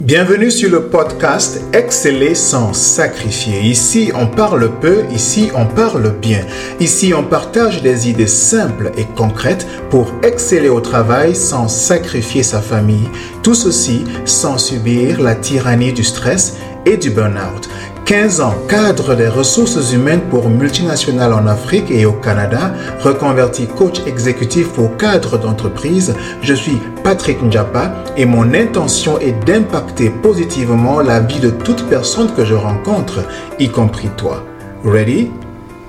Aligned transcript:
Bienvenue 0.00 0.52
sur 0.52 0.70
le 0.70 0.84
podcast 0.84 1.60
Exceller 1.72 2.36
sans 2.36 2.72
sacrifier. 2.72 3.62
Ici, 3.62 4.12
on 4.14 4.28
parle 4.28 4.70
peu, 4.80 5.02
ici, 5.10 5.50
on 5.56 5.66
parle 5.66 6.14
bien. 6.22 6.46
Ici, 6.78 7.12
on 7.12 7.24
partage 7.24 7.82
des 7.82 8.08
idées 8.08 8.28
simples 8.28 8.92
et 8.96 9.06
concrètes 9.16 9.66
pour 9.90 10.12
exceller 10.22 10.68
au 10.68 10.80
travail 10.80 11.34
sans 11.34 11.66
sacrifier 11.66 12.44
sa 12.44 12.60
famille. 12.60 13.08
Tout 13.42 13.56
ceci 13.56 14.04
sans 14.24 14.56
subir 14.56 15.20
la 15.20 15.34
tyrannie 15.34 15.92
du 15.92 16.04
stress 16.04 16.58
et 16.86 16.96
du 16.96 17.10
burn-out. 17.10 17.68
15 18.08 18.40
ans 18.40 18.54
cadre 18.70 19.14
des 19.14 19.28
ressources 19.28 19.92
humaines 19.92 20.22
pour 20.30 20.48
multinationales 20.48 21.34
en 21.34 21.46
Afrique 21.46 21.90
et 21.90 22.06
au 22.06 22.14
Canada, 22.14 22.72
reconverti 23.00 23.66
coach 23.66 24.00
exécutif 24.06 24.68
pour 24.68 24.96
cadres 24.96 25.38
d'entreprise, 25.38 26.14
je 26.40 26.54
suis 26.54 26.78
Patrick 27.08 27.40
Njapa 27.42 28.04
et 28.18 28.26
mon 28.26 28.52
intention 28.52 29.18
est 29.18 29.32
d'impacter 29.46 30.10
positivement 30.10 31.00
la 31.00 31.20
vie 31.20 31.40
de 31.40 31.48
toute 31.48 31.88
personne 31.88 32.34
que 32.34 32.44
je 32.44 32.52
rencontre, 32.52 33.24
y 33.58 33.70
compris 33.70 34.10
toi. 34.18 34.44
Ready? 34.84 35.30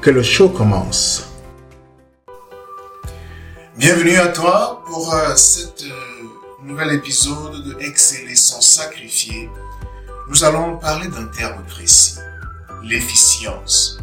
Que 0.02 0.12
le 0.12 0.24
show 0.24 0.48
commence. 0.48 1.28
Bienvenue 3.76 4.16
à 4.16 4.30
toi 4.30 4.82
pour 4.88 5.14
euh, 5.14 5.36
cet 5.36 5.84
euh, 5.84 6.64
nouvel 6.64 6.94
épisode 6.94 7.66
de 7.66 7.76
Exceller 7.82 8.36
sans 8.36 8.62
sacrifier 8.62 9.50
nous 10.30 10.46
allons 10.46 10.78
parler 10.78 11.10
d'un 11.10 11.26
terme 11.26 11.66
précis, 11.68 12.16
l'efficience. 12.82 13.98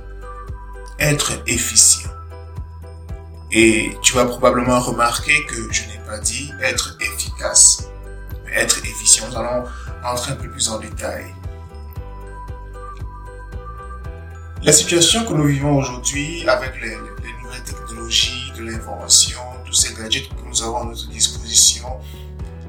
Être 0.99 1.33
efficient. 1.47 2.11
Et 3.53 3.93
tu 4.03 4.15
vas 4.15 4.25
probablement 4.25 4.81
remarquer 4.81 5.45
que 5.47 5.73
je 5.73 5.83
n'ai 5.89 5.99
pas 6.07 6.19
dit 6.19 6.51
être 6.63 6.97
efficace, 7.01 7.89
mais 8.45 8.53
être 8.55 8.79
efficient. 8.79 9.29
Nous 9.29 9.37
allons 9.37 9.65
entrer 10.05 10.33
un 10.33 10.37
peu 10.37 10.49
plus 10.49 10.69
en 10.69 10.79
détail. 10.79 11.27
La 14.63 14.73
situation 14.73 15.25
que 15.25 15.33
nous 15.33 15.45
vivons 15.45 15.77
aujourd'hui 15.77 16.49
avec 16.49 16.81
les, 16.81 16.89
les 16.89 17.43
nouvelles 17.43 17.63
technologies 17.63 18.53
de 18.57 18.65
l'information, 18.65 19.39
tous 19.65 19.75
ces 19.75 19.95
gadgets 19.95 20.29
que 20.29 20.49
nous 20.49 20.63
avons 20.63 20.79
à 20.79 20.85
notre 20.85 21.09
disposition, 21.09 21.87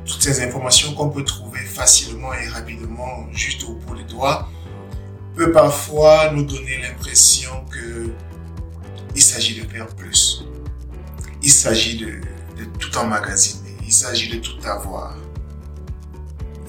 toutes 0.06 0.22
ces 0.22 0.42
informations 0.44 0.94
qu'on 0.94 1.10
peut 1.10 1.24
trouver 1.24 1.60
facilement 1.60 2.34
et 2.34 2.48
rapidement 2.50 3.28
juste 3.34 3.64
au 3.64 3.74
bout 3.74 3.96
des 3.96 4.04
doigts 4.04 4.48
peut 5.36 5.52
parfois 5.52 6.32
nous 6.32 6.44
donner 6.44 6.82
l'impression 6.82 7.66
que 7.72 8.10
il 9.16 9.22
s'agit 9.22 9.60
de 9.60 9.68
faire 9.68 9.88
plus. 9.88 10.44
Il 11.48 11.54
s'agit 11.54 11.96
de, 11.96 12.08
de 12.58 12.66
tout 12.78 12.98
emmagasiner. 12.98 13.78
Il 13.82 13.94
s'agit 13.94 14.28
de 14.28 14.40
tout 14.40 14.58
avoir. 14.68 15.16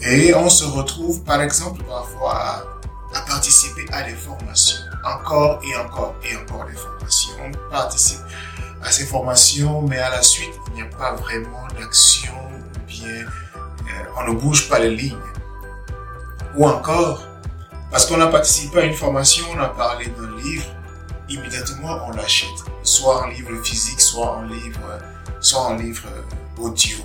Et 0.03 0.33
on 0.37 0.49
se 0.49 0.65
retrouve 0.67 1.25
par 1.25 1.43
exemple 1.43 1.83
parfois 1.83 2.35
à, 2.37 2.65
à, 3.13 3.21
participer 3.23 3.87
à 3.91 4.05
des 4.05 4.15
formations. 4.15 4.79
Encore 5.05 5.61
et 5.65 5.75
encore 5.75 6.15
et 6.23 6.37
encore 6.37 6.65
des 6.67 6.77
formations. 6.77 7.33
On 7.45 7.71
participe 7.73 8.21
à 8.81 8.93
ces 8.93 9.05
formations, 9.07 9.83
mais 9.83 9.99
à 9.99 10.11
la 10.11 10.23
suite, 10.23 10.55
il 10.69 10.75
n'y 10.75 10.83
a 10.83 10.97
pas 10.97 11.13
vraiment 11.17 11.67
d'action 11.77 12.35
bien 12.87 13.27
on 14.17 14.33
ne 14.33 14.39
bouge 14.39 14.69
pas 14.69 14.79
les 14.79 14.95
lignes. 14.95 15.17
Ou 16.57 16.69
encore, 16.69 17.27
parce 17.91 18.07
qu'on 18.07 18.21
a 18.21 18.29
participé 18.29 18.79
à 18.79 18.85
une 18.85 18.95
formation, 18.95 19.45
on 19.53 19.59
a 19.59 19.71
parlé 19.71 20.07
d'un 20.07 20.37
livre, 20.37 20.67
immédiatement 21.29 21.99
on 22.07 22.11
l'achète. 22.13 22.63
Soit 22.89 23.23
en 23.23 23.27
livre 23.27 23.63
physique, 23.63 24.01
soit 24.01 24.39
en 24.39 24.43
livre, 24.45 24.81
soit 25.41 25.61
en 25.61 25.77
livre 25.77 26.09
audio. 26.57 26.97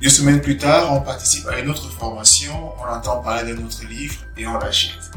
Deux 0.00 0.08
semaines 0.08 0.40
plus 0.40 0.56
tard, 0.56 0.94
on 0.94 1.02
participe 1.02 1.46
à 1.46 1.58
une 1.58 1.68
autre 1.68 1.90
formation, 1.90 2.72
on 2.80 2.90
entend 2.90 3.20
parler 3.20 3.52
d'un 3.52 3.62
autre 3.62 3.84
livre 3.84 4.14
et 4.38 4.46
on 4.46 4.56
l'achète. 4.56 5.10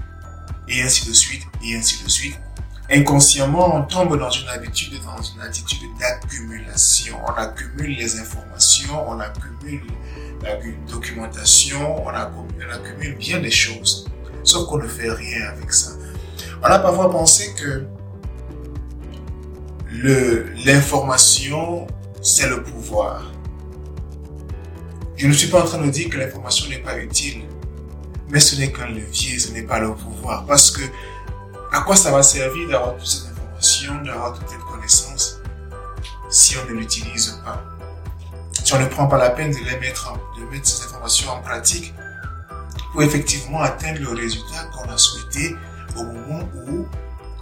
Et 0.68 0.82
ainsi 0.82 1.08
de 1.08 1.14
suite, 1.14 1.44
et 1.64 1.74
ainsi 1.74 2.04
de 2.04 2.10
suite. 2.10 2.38
Inconsciemment, 2.92 3.74
on 3.74 3.84
tombe 3.84 4.20
dans 4.20 4.30
une 4.30 4.50
habitude, 4.50 5.02
dans 5.06 5.22
une 5.22 5.42
attitude 5.42 5.80
d'accumulation. 6.02 7.18
On 7.26 7.32
accumule 7.32 7.96
les 7.96 8.20
informations, 8.20 9.10
on 9.10 9.22
accumule 9.22 9.88
la 10.42 10.58
documentation, 10.92 12.06
on 12.06 12.10
accumule, 12.10 13.16
bien 13.16 13.40
des 13.40 13.52
choses. 13.52 14.06
Sauf 14.44 14.68
qu'on 14.68 14.80
ne 14.80 14.88
fait 14.88 15.10
rien 15.10 15.48
avec 15.48 15.72
ça. 15.72 15.92
On 16.62 16.66
a 16.66 16.78
parfois 16.78 17.10
pensé 17.10 17.54
que 17.54 17.86
l'information, 20.66 21.88
c'est 22.22 22.50
le 22.50 22.64
pouvoir. 22.64 23.32
Je 25.16 25.28
ne 25.28 25.34
suis 25.34 25.48
pas 25.48 25.62
en 25.62 25.66
train 25.66 25.78
de 25.86 25.90
dire 25.90 26.10
que 26.10 26.18
l'information 26.18 26.68
n'est 26.70 26.80
pas 26.80 26.98
utile, 26.98 27.44
mais 28.30 28.40
ce 28.40 28.56
n'est 28.56 28.72
qu'un 28.72 28.88
levier, 28.88 29.38
ce 29.38 29.52
n'est 29.52 29.62
pas 29.62 29.80
le 29.80 29.94
pouvoir. 29.94 30.46
Parce 30.46 30.72
que 30.72 30.82
à 31.72 31.82
quoi 31.82 31.96
ça 31.96 32.12
va 32.12 32.24
servir 32.24 32.70
d'avoir 32.70 32.96
toutes 32.98 33.06
ces 33.06 33.28
informations, 33.28 34.02
d'avoir 34.04 34.34
toutes 34.34 34.50
ces 34.50 34.58
connaissances, 34.58 35.40
si 36.30 36.58
on 36.58 36.66
ne 36.70 36.80
l'utilise 36.80 37.40
pas? 37.46 37.64
Si 38.64 38.74
on 38.74 38.80
ne 38.80 38.88
prend 38.88 39.08
pas 39.08 39.18
la 39.18 39.30
peine 39.30 39.52
de 39.52 39.60
mettre 39.80 40.16
ces 40.64 40.86
informations 40.86 41.30
en 41.30 41.42
pratique 41.42 41.94
pour 42.92 43.04
effectivement 43.04 43.62
atteindre 43.62 44.00
le 44.02 44.10
résultat 44.10 44.66
qu'on 44.74 44.90
a 44.90 44.98
souhaité 44.98 45.56
au 45.96 46.04
moment 46.04 46.50
où 46.68 46.86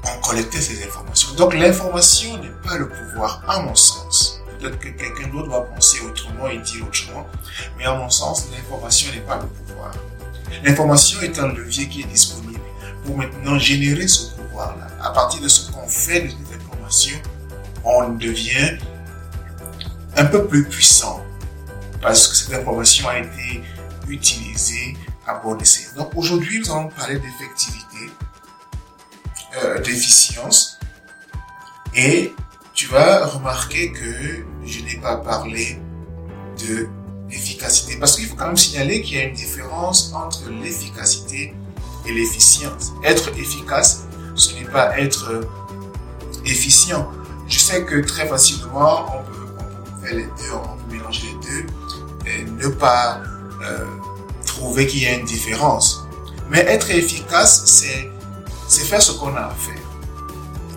on 0.06 0.22
collectait 0.22 0.62
ces 0.62 0.84
informations. 0.86 1.34
Donc 1.36 1.54
l'information 1.54 2.38
n'est 2.38 2.50
pas 2.64 2.78
le 2.78 2.90
pouvoir, 2.90 3.44
à 3.48 3.62
mon 3.62 3.76
sens. 3.76 4.42
Peut-être 4.60 4.80
que 4.80 4.90
quelqu'un 4.90 5.28
d'autre 5.30 5.50
va 5.50 5.62
penser 5.62 6.00
autrement 6.02 6.48
et 6.48 6.60
dire 6.60 6.86
autrement, 6.88 7.26
mais 7.78 7.86
à 7.86 7.96
mon 7.96 8.10
sens, 8.10 8.48
l'information 8.52 9.12
n'est 9.12 9.22
pas 9.22 9.38
le 9.38 9.48
pouvoir. 9.48 9.92
L'information 10.64 11.22
est 11.22 11.40
un 11.40 11.48
levier 11.48 11.88
qui 11.88 12.02
est 12.02 12.08
disponible 12.08 12.60
pour 13.06 13.18
maintenant 13.18 13.58
générer 13.58 14.08
ce 14.08 14.32
pouvoir-là. 14.36 14.88
À 15.02 15.12
partir 15.12 15.42
de 15.42 15.48
ce 15.48 15.72
qu'on 15.72 15.88
fait 15.88 16.22
de 16.22 16.30
cette 16.30 16.62
information, 16.62 17.18
on 17.84 18.10
devient 18.10 18.78
un 20.18 20.26
peu 20.26 20.46
plus 20.46 20.66
puissant 20.66 21.24
parce 22.02 22.28
que 22.28 22.36
cette 22.36 22.54
information 22.54 23.08
a 23.08 23.20
été 23.20 23.64
utilisée 24.08 24.98
à 25.26 25.36
bon 25.36 25.58
escient. 25.58 25.92
Donc 25.96 26.12
aujourd'hui, 26.16 26.60
nous 26.60 26.72
allons 26.72 26.90
parler 26.90 27.16
d'effectivité, 27.20 28.12
euh, 29.64 29.80
d'efficience 29.80 30.80
et 31.94 32.34
tu 32.74 32.88
vas 32.88 33.26
remarquer 33.26 33.92
que 33.92 34.46
je 34.66 34.80
n'ai 34.84 34.96
pas 34.96 35.18
parlé 35.18 35.80
de 36.66 36.88
l'efficacité 37.30 37.98
parce 37.98 38.16
qu'il 38.16 38.28
faut 38.28 38.36
quand 38.36 38.48
même 38.48 38.58
signaler 38.58 39.02
qu'il 39.02 39.18
y 39.18 39.20
a 39.20 39.24
une 39.24 39.36
différence 39.36 40.14
entre 40.14 40.50
l'efficacité 40.50 41.54
et 42.06 42.14
l'efficience. 42.14 42.94
Être 43.04 43.30
efficace, 43.38 44.06
ce 44.36 44.54
n'est 44.56 44.70
pas 44.70 44.98
être 45.00 45.32
euh, 45.32 45.44
efficient. 46.46 47.10
Je 47.48 47.60
sais 47.60 47.86
que 47.86 48.02
très 48.02 48.28
facilement, 48.28 49.06
on 49.14 49.24
peut, 49.24 50.06
faire 50.06 50.16
les 50.16 50.24
deux, 50.24 50.54
on 50.54 50.82
mélanger 50.92 51.28
les 51.28 51.48
deux 51.48 51.66
et 52.26 52.44
ne 52.44 52.68
pas 52.68 53.22
euh, 53.64 53.86
trouver 54.46 54.88
qu'il 54.88 55.04
y 55.04 55.08
a 55.08 55.14
une 55.14 55.26
différence. 55.26 56.06
Mais 56.50 56.60
être 56.60 56.90
efficace, 56.92 57.64
c'est, 57.66 58.11
c'est 58.72 58.86
faire 58.86 59.02
ce 59.02 59.12
qu'on 59.12 59.36
a 59.36 59.48
à 59.48 59.54
faire. 59.54 59.84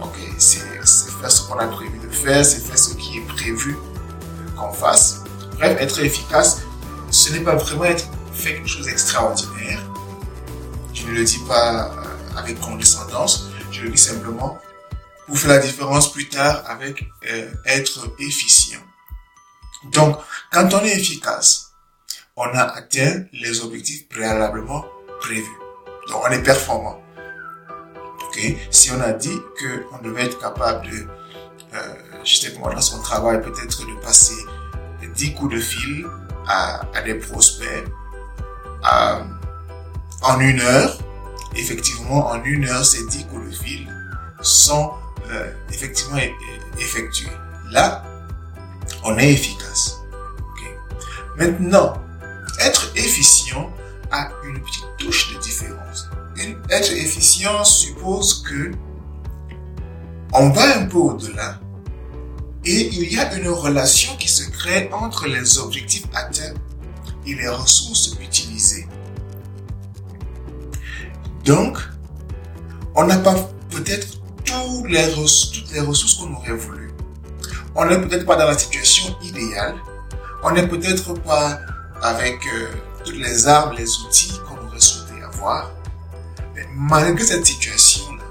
Ok, 0.03 0.17
c'est, 0.37 0.59
faire 0.59 1.31
ce 1.31 1.43
qu'on 1.43 1.59
a 1.61 1.69
prévu 1.69 1.97
de 2.01 2.09
faire, 2.09 2.45
c'est 2.45 2.59
faire 2.59 2.77
ce 2.77 2.93
qui 2.95 3.19
est 3.19 3.27
prévu 3.27 3.77
qu'on 4.57 4.73
fasse. 4.73 5.21
Bref, 5.53 5.77
être 5.81 6.01
efficace, 6.01 6.63
ce 7.13 7.33
n'est 7.33 7.45
pas 7.45 7.55
vraiment 7.55 7.85
être 7.85 8.09
faire 8.33 8.55
quelque 8.55 8.69
chose 8.69 8.87
d'extraordinaire, 8.87 9.81
je 10.93 11.07
ne 11.07 11.13
le 11.13 11.23
dis 11.23 11.39
pas 11.47 11.87
euh, 11.87 12.37
avec 12.37 12.59
condescendance, 12.61 13.51
je 13.71 13.83
le 13.83 13.91
dis 13.91 14.03
simplement 14.03 14.59
pour 15.29 15.39
faire 15.39 15.51
la 15.51 15.59
différence 15.59 16.11
plus 16.11 16.29
tard 16.29 16.65
avec 16.67 17.09
euh, 17.31 17.49
être 17.65 18.13
efficient. 18.19 18.81
Donc, 19.93 20.19
quand 20.51 20.75
on 20.75 20.81
est 20.83 20.99
efficace, 20.99 21.71
on 22.35 22.47
a 22.47 22.63
atteint 22.63 23.23
les 23.33 23.61
objectifs 23.61 24.09
préalablement 24.09 24.85
prévus. 25.21 25.59
Donc, 26.09 26.25
on 26.27 26.33
est 26.33 26.43
performant. 26.43 27.04
Si 28.71 28.91
on 28.91 29.01
a 29.01 29.13
dit 29.13 29.39
qu'on 29.59 30.03
devait 30.03 30.25
être 30.25 30.39
capable 30.39 30.87
de, 30.87 31.07
euh, 31.75 31.95
je 32.25 32.37
sais 32.37 32.53
dans 32.57 32.81
son 32.81 33.01
travail, 33.01 33.41
peut-être 33.41 33.87
de 33.87 34.01
passer 34.03 34.45
10 35.15 35.35
coups 35.35 35.55
de 35.55 35.61
fil 35.61 36.07
à, 36.49 36.83
des 37.05 37.15
prospects, 37.15 37.85
à, 38.83 39.23
en 40.23 40.41
une 40.41 40.61
heure, 40.61 40.99
effectivement, 41.57 42.29
en 42.31 42.43
une 42.45 42.69
heure, 42.69 42.85
ces 42.85 43.07
10 43.07 43.27
coups 43.27 43.51
de 43.51 43.55
fil 43.55 43.95
sont 44.43 44.93
euh, 45.31 45.53
effectivement 45.71 46.19
effectués. 46.79 47.31
Là, 47.71 48.05
on 49.05 49.17
est 49.19 49.33
efficace. 49.33 49.97
Maintenant, 51.37 51.95
être 52.61 52.93
efficient 52.95 53.73
a 54.13 54.29
une 54.45 54.61
petite 54.63 54.87
touche 54.99 55.35
de 55.35 55.41
différence. 55.41 56.09
Être 56.71 56.93
efficient 56.93 57.65
suppose 57.65 58.43
que 58.43 58.73
on 60.33 60.51
va 60.51 60.79
un 60.79 60.87
peu 60.87 60.99
au-delà 60.99 61.61
et 62.65 62.89
il 62.89 63.13
y 63.13 63.19
a 63.19 63.35
une 63.35 63.49
relation 63.49 64.17
qui 64.17 64.29
se 64.29 64.51
crée 64.51 64.91
entre 64.93 65.27
les 65.27 65.59
objectifs 65.59 66.07
atteints 66.15 66.55
et 67.27 67.35
les 67.35 67.49
ressources 67.49 68.17
utilisées. 68.21 68.87
Donc, 71.45 71.79
on 72.95 73.05
n'a 73.05 73.19
pas 73.19 73.35
peut-être 73.71 74.07
toutes 74.45 74.91
les 74.91 75.05
ressources 75.81 76.15
qu'on 76.15 76.35
aurait 76.35 76.53
voulu. 76.53 76.91
On 77.75 77.85
n'est 77.85 78.01
peut-être 78.01 78.25
pas 78.25 78.37
dans 78.37 78.47
la 78.47 78.57
situation 78.57 79.15
idéale. 79.23 79.77
On 80.43 80.53
n'est 80.53 80.67
peut-être 80.67 81.13
pas 81.15 81.61
avec 82.03 82.47
euh, 82.47 82.69
toutes 83.05 83.17
les 83.17 83.47
armes, 83.47 83.75
les 83.77 83.99
outils 84.01 84.33
qu'on 84.47 84.67
aurait 84.67 84.81
souhaité 84.81 85.23
avoir. 85.23 85.71
Malgré 86.77 87.25
cette 87.25 87.47
situation-là, 87.47 88.23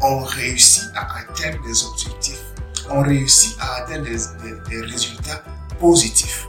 on 0.00 0.20
réussit 0.20 0.84
à 0.94 1.18
atteindre 1.18 1.62
des 1.64 1.84
objectifs. 1.84 2.42
On 2.90 3.02
réussit 3.02 3.56
à 3.60 3.82
atteindre 3.82 4.04
des, 4.04 4.80
résultats 4.80 5.42
positifs. 5.78 6.46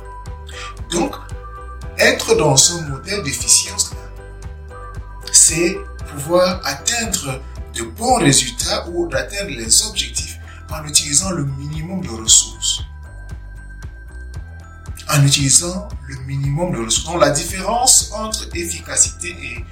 Donc, 0.92 1.16
être 1.98 2.36
dans 2.36 2.56
ce 2.56 2.74
modèle 2.84 3.24
d'efficience-là, 3.24 3.98
c'est 5.32 5.78
pouvoir 6.12 6.62
atteindre 6.66 7.42
de 7.76 7.84
bons 7.84 8.16
résultats 8.16 8.88
ou 8.90 9.08
d'atteindre 9.08 9.52
les 9.52 9.86
objectifs 9.86 10.38
en 10.72 10.86
utilisant 10.86 11.32
le 11.32 11.46
minimum 11.46 12.02
de 12.02 12.10
ressources. 12.10 12.82
En 15.10 15.24
utilisant 15.24 15.88
le 16.08 16.16
minimum 16.26 16.72
de 16.72 16.86
ressources. 16.86 17.06
Donc 17.06 17.22
la 17.22 17.32
différence 17.32 18.12
entre 18.14 18.48
efficacité 18.56 19.30
et, 19.30 19.66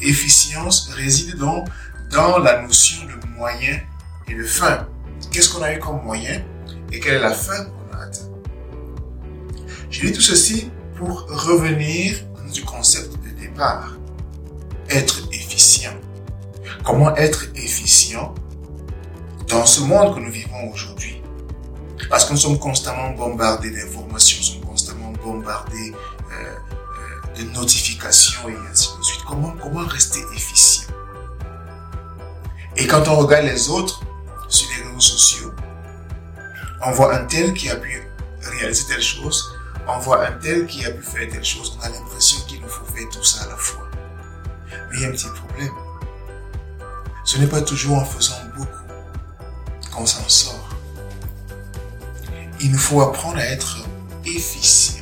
efficience 0.00 0.90
réside 0.94 1.36
donc 1.36 1.68
dans 2.10 2.38
la 2.38 2.62
notion 2.62 3.04
de 3.06 3.26
moyen 3.36 3.80
et 4.28 4.34
de 4.34 4.44
fin. 4.44 4.86
Qu'est-ce 5.30 5.52
qu'on 5.52 5.62
a 5.62 5.74
eu 5.74 5.78
comme 5.78 6.02
moyen 6.02 6.42
et 6.90 7.00
quelle 7.00 7.14
est 7.14 7.20
la 7.20 7.32
fin 7.32 7.64
qu'on 7.64 7.96
a 7.96 8.02
atteint? 8.02 8.28
Je 9.90 10.06
dis 10.06 10.12
tout 10.12 10.20
ceci 10.20 10.70
pour 10.96 11.26
revenir 11.28 12.16
du 12.52 12.62
concept 12.64 13.14
de 13.24 13.30
départ. 13.40 13.96
Être 14.90 15.28
efficient. 15.32 15.94
Comment 16.84 17.14
être 17.16 17.46
efficient 17.54 18.34
dans 19.48 19.64
ce 19.64 19.80
monde 19.80 20.14
que 20.14 20.20
nous 20.20 20.30
vivons 20.30 20.70
aujourd'hui? 20.72 21.22
Parce 22.10 22.24
que 22.26 22.32
nous 22.32 22.38
sommes 22.38 22.58
constamment 22.58 23.10
bombardés 23.10 23.70
d'informations, 23.70 24.38
nous 24.38 24.44
sommes 24.44 24.70
constamment 24.70 25.12
bombardés 25.24 25.92
euh, 26.32 26.56
de 27.36 27.44
notifications 27.52 28.48
et 28.48 28.56
ainsi 28.70 28.88
de 28.98 29.02
suite. 29.02 29.22
Comment, 29.26 29.54
comment 29.62 29.86
rester 29.86 30.20
efficient? 30.34 30.88
Et 32.76 32.86
quand 32.86 33.06
on 33.08 33.16
regarde 33.16 33.44
les 33.44 33.68
autres 33.68 34.02
sur 34.48 34.68
les 34.70 34.84
réseaux 34.84 35.00
sociaux, 35.00 35.52
on 36.84 36.90
voit 36.92 37.14
un 37.14 37.24
tel 37.24 37.52
qui 37.54 37.70
a 37.70 37.76
pu 37.76 38.02
réaliser 38.42 38.84
telle 38.86 39.02
chose, 39.02 39.54
on 39.86 39.98
voit 39.98 40.26
un 40.26 40.32
tel 40.32 40.66
qui 40.66 40.84
a 40.84 40.90
pu 40.90 41.02
faire 41.02 41.28
telle 41.30 41.44
chose, 41.44 41.78
on 41.78 41.84
a 41.84 41.88
l'impression 41.88 42.40
qu'il 42.46 42.60
nous 42.60 42.68
faut 42.68 42.84
faire 42.86 43.08
tout 43.10 43.24
ça 43.24 43.44
à 43.44 43.48
la 43.48 43.56
fois. 43.56 43.88
Mais 44.90 44.96
il 44.96 45.02
y 45.02 45.04
a 45.04 45.08
un 45.08 45.12
petit 45.12 45.28
problème 45.28 45.72
ce 47.24 47.38
n'est 47.38 47.46
pas 47.46 47.62
toujours 47.62 47.98
en 47.98 48.04
faisant 48.04 48.34
beaucoup 48.56 48.68
qu'on 49.94 50.06
s'en 50.06 50.28
sort. 50.28 50.68
Il 52.60 52.72
nous 52.72 52.78
faut 52.78 53.00
apprendre 53.00 53.38
à 53.38 53.44
être 53.44 53.78
efficient. 54.24 55.01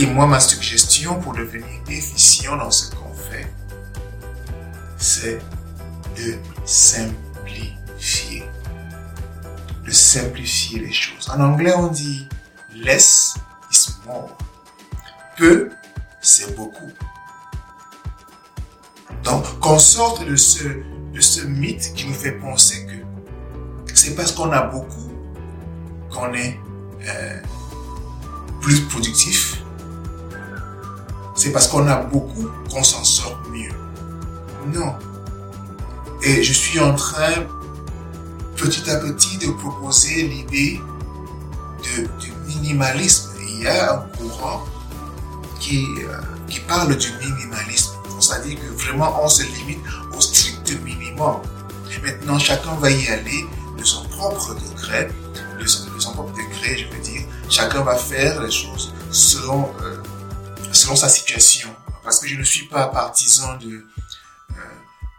Et 0.00 0.06
moi, 0.06 0.28
ma 0.28 0.38
suggestion 0.38 1.18
pour 1.20 1.32
devenir 1.32 1.66
efficient 1.88 2.56
dans 2.56 2.70
ce 2.70 2.94
qu'on 2.94 3.12
fait, 3.12 3.52
c'est 4.96 5.40
de 6.16 6.36
simplifier. 6.64 8.44
De 9.84 9.90
simplifier 9.90 10.78
les 10.78 10.92
choses. 10.92 11.28
En 11.30 11.40
anglais, 11.40 11.74
on 11.74 11.88
dit 11.88 12.28
less 12.76 13.34
is 13.72 13.88
more. 14.06 14.38
Peu, 15.36 15.70
c'est 16.20 16.54
beaucoup. 16.54 16.92
Donc, 19.24 19.58
qu'on 19.58 19.80
sorte 19.80 20.24
de 20.24 20.36
ce 20.36 20.62
ce 21.20 21.40
mythe 21.40 21.94
qui 21.96 22.06
nous 22.06 22.14
fait 22.14 22.30
penser 22.30 22.86
que 22.86 23.92
c'est 23.92 24.14
parce 24.14 24.30
qu'on 24.30 24.52
a 24.52 24.62
beaucoup 24.62 25.10
qu'on 26.12 26.32
est 26.32 26.56
euh, 27.08 27.40
plus 28.60 28.82
productif. 28.82 29.64
C'est 31.38 31.52
parce 31.52 31.68
qu'on 31.68 31.86
a 31.86 31.94
beaucoup 31.94 32.48
qu'on 32.68 32.82
s'en 32.82 33.04
sort 33.04 33.40
mieux. 33.52 33.70
Non. 34.74 34.92
Et 36.20 36.42
je 36.42 36.52
suis 36.52 36.80
en 36.80 36.96
train, 36.96 37.46
petit 38.56 38.90
à 38.90 38.96
petit, 38.96 39.38
de 39.38 39.52
proposer 39.52 40.26
l'idée 40.26 40.80
du 42.18 42.32
minimalisme. 42.48 43.30
Il 43.48 43.62
y 43.62 43.68
a 43.68 43.94
un 43.94 43.98
courant 44.18 44.64
qui, 45.60 45.86
euh, 46.00 46.20
qui 46.48 46.58
parle 46.58 46.96
du 46.96 47.12
minimalisme. 47.24 47.92
C'est-à-dire 48.18 48.58
que 48.58 48.82
vraiment 48.82 49.20
on 49.22 49.28
se 49.28 49.44
limite 49.44 49.78
au 50.16 50.20
strict 50.20 50.72
minimum. 50.82 51.36
Maintenant, 52.02 52.38
chacun 52.40 52.74
va 52.80 52.90
y 52.90 53.06
aller 53.06 53.46
de 53.78 53.84
son 53.84 54.02
propre 54.08 54.56
degré, 54.56 55.08
de 55.60 55.66
son, 55.66 56.12
propre 56.14 56.32
degré, 56.32 56.78
je 56.78 56.96
veux 56.96 57.02
dire. 57.02 57.22
Chacun 57.48 57.82
va 57.82 57.94
faire 57.94 58.42
les 58.42 58.50
choses 58.50 58.92
selon, 59.12 59.70
euh, 59.82 60.02
selon 60.72 60.96
sa 60.96 61.08
situation. 61.08 61.74
Parce 62.02 62.20
que 62.20 62.28
je 62.28 62.36
ne 62.36 62.44
suis 62.44 62.66
pas 62.66 62.86
partisan 62.88 63.56
de, 63.56 63.86
euh, 64.50 64.54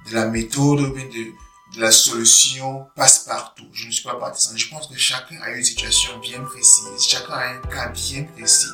de 0.09 0.15
la 0.15 0.25
méthode 0.25 0.79
ou 0.79 0.93
de, 0.93 1.75
de 1.75 1.81
la 1.81 1.91
solution 1.91 2.87
passe-partout. 2.95 3.67
Je 3.73 3.87
ne 3.87 3.91
suis 3.91 4.03
pas 4.03 4.15
partisan. 4.15 4.55
Je 4.55 4.69
pense 4.69 4.87
que 4.87 4.97
chacun 4.97 5.39
a 5.43 5.51
une 5.51 5.63
situation 5.63 6.17
bien 6.19 6.41
précise. 6.41 7.07
Chacun 7.07 7.33
a 7.33 7.47
un 7.49 7.57
cas 7.59 7.89
bien 7.89 8.23
précis. 8.23 8.71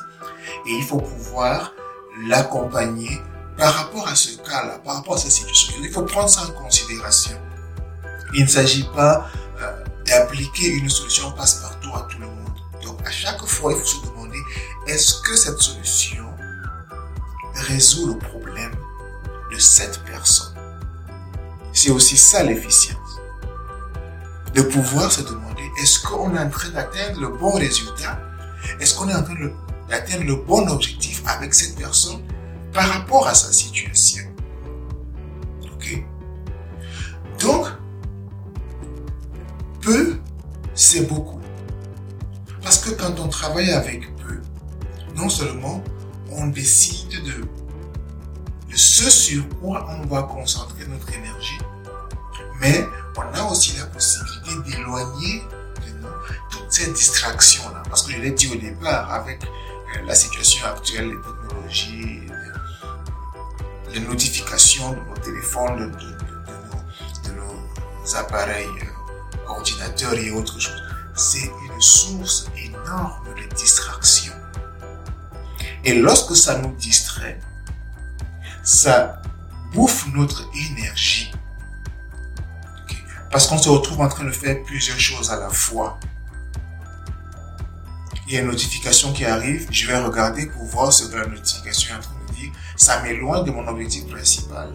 Et 0.66 0.72
il 0.72 0.84
faut 0.84 1.00
pouvoir 1.00 1.72
l'accompagner 2.26 3.20
par 3.56 3.72
rapport 3.72 4.06
à 4.06 4.14
ce 4.14 4.36
cas-là, 4.36 4.78
par 4.84 4.96
rapport 4.96 5.14
à 5.14 5.18
cette 5.18 5.30
situation, 5.30 5.74
il 5.82 5.90
faut 5.90 6.02
prendre 6.02 6.28
ça 6.28 6.42
en 6.42 6.50
considération. 6.50 7.40
Il 8.34 8.44
ne 8.44 8.48
s'agit 8.48 8.86
pas 8.94 9.30
euh, 9.60 9.84
d'appliquer 10.04 10.68
une 10.68 10.90
solution 10.90 11.32
passe-partout 11.32 11.90
à 11.94 12.06
tout 12.10 12.18
le 12.18 12.26
monde. 12.26 12.52
Donc, 12.82 12.98
à 13.06 13.10
chaque 13.10 13.44
fois, 13.46 13.72
il 13.72 13.78
faut 13.78 13.86
se 13.86 14.06
demander, 14.06 14.38
est-ce 14.86 15.22
que 15.22 15.36
cette 15.36 15.58
solution 15.58 16.26
résout 17.56 18.06
le 18.06 18.18
problème 18.18 18.72
de 19.52 19.58
cette 19.58 20.02
personne 20.04 20.54
C'est 21.72 21.90
aussi 21.90 22.16
ça 22.16 22.42
l'efficience. 22.42 23.20
De 24.54 24.62
pouvoir 24.62 25.12
se 25.12 25.22
demander, 25.22 25.70
est-ce 25.82 26.00
qu'on 26.00 26.34
est 26.34 26.38
en 26.38 26.48
train 26.48 26.70
d'atteindre 26.70 27.20
le 27.20 27.28
bon 27.28 27.52
résultat? 27.52 28.18
Est-ce 28.80 28.94
qu'on 28.94 29.08
est 29.08 29.14
en 29.14 29.22
train 29.22 29.34
d'atteindre 29.88 30.24
le 30.24 30.36
bon 30.36 30.66
objectif 30.68 31.22
avec 31.26 31.52
cette 31.54 31.76
personne 31.76 32.22
par 32.72 32.88
rapport 32.88 33.26
à 33.26 33.34
sa 33.34 33.52
situation? 33.52 34.24
Ok? 35.74 36.02
Donc, 37.40 37.66
peu, 39.82 40.18
c'est 40.74 41.06
beaucoup. 41.06 41.40
Parce 42.62 42.78
que 42.78 42.90
quand 42.90 43.20
on 43.20 43.28
travaille 43.28 43.70
avec 43.70 44.16
peu, 44.16 44.40
non 45.14 45.28
seulement 45.28 45.84
on 46.36 46.48
décide 46.48 47.24
de, 47.24 47.48
ce 48.76 49.10
sur 49.10 49.48
quoi 49.58 49.86
on 49.88 50.06
va 50.06 50.22
concentrer 50.24 50.86
notre 50.86 51.10
énergie, 51.10 51.58
mais 52.60 52.86
on 53.16 53.22
a 53.34 53.44
aussi 53.44 53.76
la 53.78 53.86
possibilité 53.86 54.70
d'éloigner 54.70 55.42
de 55.86 55.92
nous 55.98 56.08
toutes 56.50 56.70
ces 56.70 56.92
distractions-là. 56.92 57.82
Parce 57.88 58.02
que 58.02 58.12
je 58.12 58.18
l'ai 58.18 58.32
dit 58.32 58.48
au 58.52 58.56
départ, 58.56 59.10
avec 59.12 59.44
euh, 59.44 60.02
la 60.06 60.14
situation 60.14 60.66
actuelle, 60.66 61.08
les 61.08 61.16
technologies, 61.16 62.20
les 63.94 64.00
notifications 64.00 64.90
de 64.92 64.96
nos 64.96 65.16
téléphones, 65.22 65.90
de, 67.24 67.30
nos, 67.32 68.16
appareils 68.16 68.66
euh, 68.66 69.48
ordinateurs 69.50 70.14
et 70.14 70.30
autres 70.32 70.60
choses. 70.60 70.82
C'est 71.14 71.46
une 71.46 71.80
source 71.80 72.46
énorme 72.58 73.24
de 73.34 73.54
distraction. 73.54 74.25
Et 75.86 75.94
lorsque 75.94 76.36
ça 76.36 76.58
nous 76.58 76.72
distrait, 76.74 77.40
ça 78.62 79.22
bouffe 79.72 80.06
notre 80.12 80.46
énergie. 80.70 81.32
Parce 83.30 83.46
qu'on 83.46 83.56
se 83.56 83.70
retrouve 83.70 84.02
en 84.02 84.08
train 84.08 84.24
de 84.24 84.30
faire 84.30 84.62
plusieurs 84.64 85.00
choses 85.00 85.30
à 85.30 85.40
la 85.40 85.48
fois. 85.48 85.98
Il 88.26 88.34
y 88.34 88.36
a 88.36 88.40
une 88.40 88.48
notification 88.48 89.14
qui 89.14 89.24
arrive, 89.24 89.68
je 89.70 89.86
vais 89.86 89.96
regarder 89.96 90.46
pour 90.46 90.64
voir 90.64 90.92
ce 90.92 91.04
que 91.04 91.16
la 91.16 91.26
notification 91.26 91.94
est 91.94 91.98
en 91.98 92.00
train 92.02 92.16
ça 92.76 93.02
m'éloigne 93.02 93.44
de 93.44 93.50
mon 93.50 93.66
objectif 93.66 94.06
principal. 94.06 94.68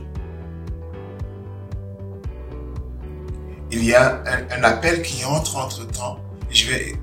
Il 3.72 3.84
y 3.86 3.94
a 3.94 4.22
un, 4.26 4.64
appel 4.64 5.02
qui 5.02 5.24
entre 5.24 5.56
entre 5.58 5.88
temps. 5.88 6.20
Je 6.50 6.66
vais 6.66 6.96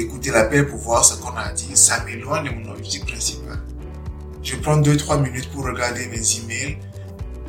écouter 0.00 0.30
l'appel 0.30 0.66
pour 0.66 0.78
voir 0.78 1.04
ce 1.04 1.20
qu'on 1.20 1.36
a 1.36 1.52
dit. 1.52 1.76
Ça 1.76 2.04
m'éloigne 2.04 2.44
de 2.44 2.50
mon 2.50 2.72
objectif 2.72 3.04
principal. 3.06 3.60
Je 4.42 4.56
prends 4.56 4.80
2-3 4.80 5.22
minutes 5.22 5.50
pour 5.50 5.64
regarder 5.64 6.06
mes 6.08 6.38
emails. 6.38 6.78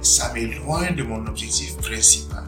Ça 0.02 0.32
m'éloigne 0.34 0.96
de 0.96 1.04
mon 1.04 1.26
objectif 1.28 1.76
principal. 1.78 2.46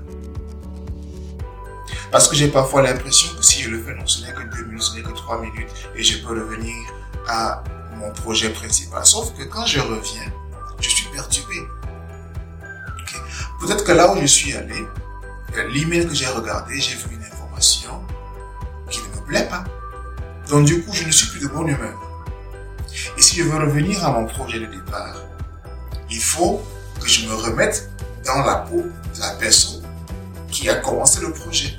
Parce 2.12 2.28
que 2.28 2.36
j'ai 2.36 2.48
parfois 2.48 2.84
l'impression 2.84 3.36
que 3.36 3.44
si 3.44 3.62
je 3.62 3.70
le 3.70 3.84
fais, 3.84 3.94
non, 3.94 4.08
ce 4.08 4.26
n'est 4.26 4.34
que 4.34 4.44
2 4.56 4.66
minutes, 4.66 4.82
ce 4.82 4.96
n'est 4.96 5.04
que 5.04 5.12
3 5.12 5.42
minutes 5.42 5.70
et 5.96 6.04
je 6.04 6.26
peux 6.26 6.40
revenir 6.40 6.74
à 7.28 7.64
mon 7.98 8.12
projet 8.14 8.50
principal. 8.50 9.06
Sauf 9.06 9.34
que 9.38 9.44
quand 9.44 9.66
je 9.66 9.80
reviens, 9.80 10.32
je 10.80 10.90
suis 10.90 11.08
perturbé. 11.10 11.56
Peut-être 13.60 13.84
que 13.84 13.92
là 13.92 14.14
où 14.14 14.22
je 14.22 14.26
suis 14.26 14.54
allé, 14.54 14.88
l'email 15.74 16.08
que 16.08 16.14
j'ai 16.14 16.28
regardé, 16.28 16.80
j'ai 16.80 16.96
vu 16.96 17.16
une 17.16 17.24
information 17.24 18.02
qui 18.90 19.02
ne 19.02 19.08
me 19.08 19.26
plaît 19.26 19.48
pas. 19.50 19.64
Donc 20.50 20.66
du 20.66 20.82
coup, 20.82 20.94
je 20.94 21.06
ne 21.06 21.12
suis 21.12 21.28
plus 21.28 21.42
de 21.42 21.48
bonne 21.48 21.68
humeur. 21.68 22.00
Et 23.18 23.22
si 23.22 23.38
je 23.38 23.44
veux 23.44 23.58
revenir 23.58 24.06
à 24.06 24.12
mon 24.12 24.26
projet 24.26 24.60
de 24.60 24.66
départ, 24.66 25.16
il 26.10 26.22
faut 26.22 26.62
que 27.02 27.08
je 27.08 27.28
me 27.28 27.36
remette 27.36 27.90
dans 28.26 28.44
la 28.46 28.56
peau 28.56 28.82
de 28.82 29.20
la 29.20 29.32
personne 29.32 29.84
qui 30.50 30.70
a 30.70 30.76
commencé 30.76 31.22
le 31.22 31.34
projet. 31.34 31.78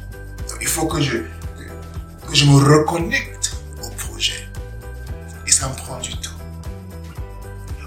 Il 0.60 0.66
faut 0.66 0.86
que 0.86 1.00
je, 1.00 1.18
que 1.18 2.34
je 2.34 2.44
me 2.44 2.56
reconnecte 2.56 3.52
au 3.82 3.90
projet. 3.90 4.48
Et 5.46 5.52
ça 5.52 5.68
me 5.68 5.74
prend 5.74 5.98
du 6.00 6.16
temps. 6.18 6.30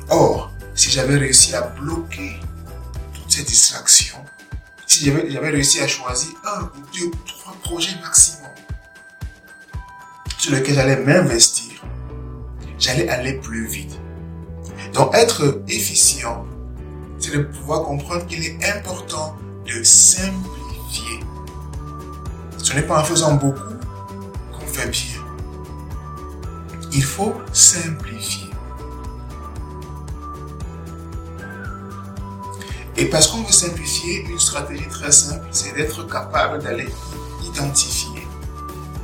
Or, 0.09 0.51
si 0.73 0.89
j'avais 0.89 1.17
réussi 1.17 1.53
à 1.53 1.61
bloquer 1.61 2.39
toutes 3.13 3.31
ces 3.31 3.43
distractions, 3.43 4.23
si 4.88 5.05
j'avais 5.05 5.50
réussi 5.50 5.79
à 5.81 5.88
choisir 5.88 6.31
un 6.45 6.63
ou 6.63 6.97
deux 6.97 7.05
ou 7.05 7.15
trois 7.25 7.53
projets 7.61 7.95
maximum 8.01 8.40
sur 10.41 10.53
lesquels 10.53 10.74
j'allais 10.74 10.95
m'investir, 10.95 11.83
j'allais 12.79 13.07
aller 13.10 13.33
plus 13.33 13.67
vite. 13.67 14.00
Donc 14.91 15.13
être 15.13 15.62
efficient, 15.67 16.48
c'est 17.19 17.33
de 17.33 17.43
pouvoir 17.43 17.83
comprendre 17.83 18.25
qu'il 18.25 18.43
est 18.43 18.57
important 18.75 19.38
de 19.67 19.83
simplifier. 19.83 21.19
Ce 22.57 22.74
n'est 22.74 22.81
pas 22.81 23.01
en 23.01 23.03
faisant 23.03 23.36
beaucoup 23.36 23.75
qu'on 24.51 24.65
fait 24.65 24.89
bien. 24.89 25.21
Il 26.91 27.03
faut 27.03 27.36
simplifier. 27.53 28.50
Et 32.98 33.05
parce 33.05 33.27
qu'on 33.27 33.43
veut 33.43 33.51
simplifier, 33.51 34.25
une 34.25 34.39
stratégie 34.39 34.88
très 34.89 35.12
simple, 35.12 35.45
c'est 35.51 35.75
d'être 35.75 36.03
capable 36.10 36.63
d'aller 36.63 36.89
identifier 37.45 38.25